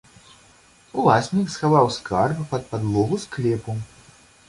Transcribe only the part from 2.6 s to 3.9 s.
падлогу склепу.